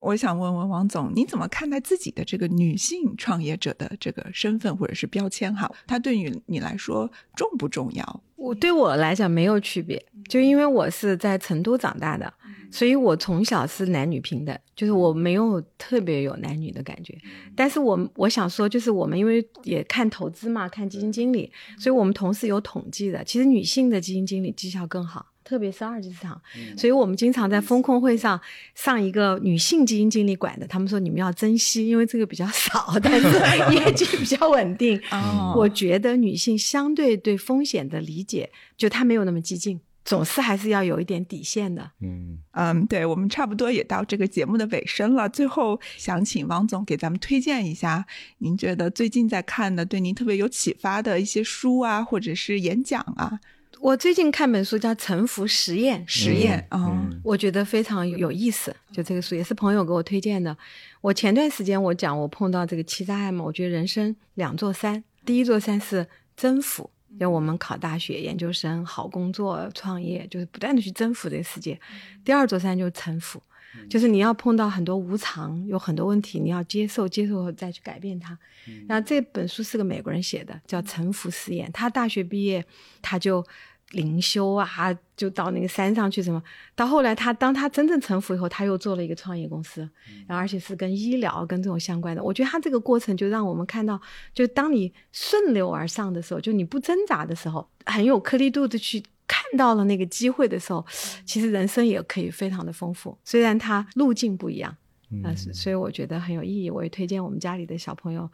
[0.00, 5.54] 我想问问王总，你怎么看待自己的这个女性创业者的这个身份或者是标签？
[5.54, 8.22] 哈，它对于你来说重不重要？
[8.36, 12.32] 我对我来讲没有区别，就因为我是在成都长大的，
[12.70, 17.18] 所以我从小是男女平等，就是我没有特别有男女的感觉。
[17.56, 25.26] 但是我我想说，就是我们因为也看投资嘛，看基金经理，所以我们同时有统计的，其实女性的基金经理绩效更好。
[25.48, 26.38] 特别是二级市场。
[26.76, 28.38] 所以我们经常在风控会上
[28.74, 33.28] 上一个女性基金经理管的，他们说你们要珍惜，因为这个比较少，但是
[33.74, 35.00] 业绩比较稳定。
[35.10, 41.90] 哦我觉得女性相对对风险的理解，就她没有那么激进，总是还是要有一点底线的。
[42.00, 45.28] 嗯，嗯，对，我们差不多也到这个节目的尾声了。
[45.28, 48.06] 最后想请王总给咱们推荐一下，
[48.38, 53.40] 您觉得最近在看的、对您特别有启发的一些书啊，或者是演讲啊、
[53.80, 58.74] 我最近看本书叫《沉浮实验》，实验啊、嗯我觉得非常有意思。
[58.92, 60.56] 就这个书也是朋友给我推荐的。
[61.00, 66.06] 我前段时间我讲我碰到这个欺诈案嘛，我觉得人生两座山，第一座山是
[66.36, 71.78] 征服，就我们考大学、研究生、好工作、创业，就是不断的去征服这个世界。
[72.24, 73.42] 第二座山就是臣服，
[73.88, 78.38] 就是你要碰到很多无常，有很多问题，你要接受，接受后再去改变它。
[78.86, 81.68] 那这本书是个美国人写的，叫《沉浮实验》。
[81.72, 82.64] 他大学毕业，
[83.00, 83.44] 他就
[83.92, 84.68] 灵修啊，
[85.16, 86.42] 就到那个山上去什么。
[86.74, 89.80] 到后来他当他真正沉浮以后，他又做了一个创业公司，
[90.26, 92.22] 然后而且是跟医疗跟这种相关的。
[92.22, 94.00] 我觉得他这个过程就让我们看到，
[94.34, 99.02] 就当你顺流而上的时候，就你不挣扎的时候，很有颗粒度的去。
[99.50, 100.84] 看到了那个机会的时候，
[101.24, 104.74] 其实人生也可以非常的丰富，虽然它路径不一样，
[105.24, 106.70] 啊、所所以我觉得很有意义。
[106.70, 108.28] 我也推荐我们家里的小朋友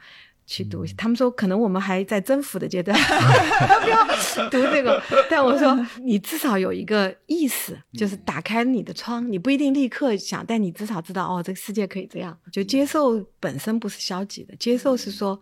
[0.47, 0.85] 去读。
[0.97, 2.99] 他们说可能我们还在征服的阶段，
[3.85, 4.05] 不要
[4.51, 5.01] 读这个。
[5.31, 12.37] 但我说你至少有一个意识，就是打开你的窗，你不一定立刻想，但你至少知道哦，这个世界可以这样。
[12.51, 15.41] 就接受本身不是消极的，接受是说。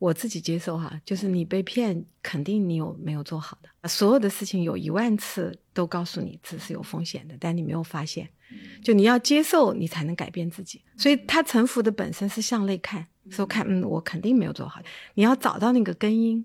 [0.00, 3.88] 我自己接受哈，就是你被骗，肯定你有没有做好的。
[3.88, 8.28] 所有的事情有一万次都告诉你这是有风险的，但你没有发现。
[8.82, 10.82] 就你要接受，你才能改变自己。
[10.96, 14.80] 所以他臣服的本身是向内看，说看，嗯，我肯定没有做好。
[15.14, 16.44] 你要找到那个根因，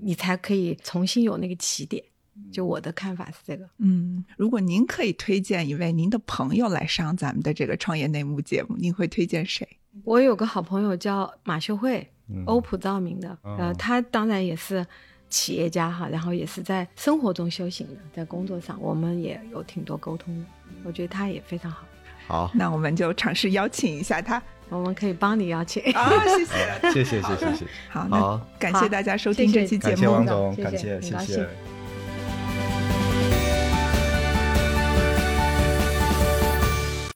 [0.00, 2.02] 你才可以重新有那个起点。
[2.50, 3.68] 就我的看法是这个。
[3.78, 9.68] 嗯，如果您可以推荐一位您的朋友来上咱们的这个创业内幕节目，您会推荐谁？
[10.04, 12.10] 我有个好朋友叫马秀慧，
[12.46, 13.56] 欧普照明的，哦。
[13.58, 14.86] 呃，他当然也是
[15.28, 20.44] 企业家哈，然后也是在生活中修行的，在工作上我们也有挺多沟通的，
[20.84, 21.84] 我觉得他也非常好，
[22.26, 24.42] 好，那我们就尝试邀请一下他。
[24.68, 25.80] 我们可以帮你邀请。
[25.92, 26.54] 啊，谢谢。
[26.92, 29.60] 谢谢谢谢谢谢，好，那好，感谢大家收听谢谢。
[29.60, 30.12] 这期节感谢目。
[30.12, 31.34] 王总，谢谢感谢谢很高兴。
[31.36, 31.75] 谢。